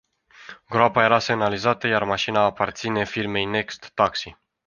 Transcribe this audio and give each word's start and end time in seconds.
Groapa 0.69 1.03
era 1.03 1.19
semnalizată, 1.19 1.87
iar 1.87 2.03
mașina 2.03 2.39
aparține 2.41 3.05
firmei 3.05 3.45
Next 3.45 3.91
Taxi. 3.93 4.37